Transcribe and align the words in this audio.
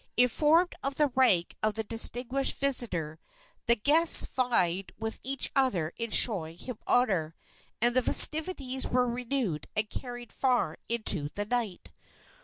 Informed 0.17 0.73
of 0.81 0.95
the 0.95 1.09
rank 1.13 1.55
of 1.61 1.75
the 1.75 1.83
distinguished 1.83 2.55
visitor, 2.57 3.19
the 3.67 3.75
guests 3.75 4.25
vied 4.25 4.93
with 4.97 5.19
each 5.21 5.51
other 5.55 5.93
in 5.95 6.09
showing 6.09 6.57
him 6.57 6.79
honor, 6.87 7.35
and 7.83 7.95
the 7.95 8.01
festivities 8.01 8.87
were 8.87 9.07
renewed 9.07 9.67
and 9.75 9.91
carried 9.91 10.33
far 10.33 10.79
into 10.89 11.29
the 11.35 11.45
night. 11.45 11.91